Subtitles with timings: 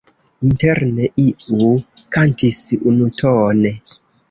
[0.47, 1.69] Interne iu
[2.17, 2.65] kantis
[2.95, 3.77] unutone.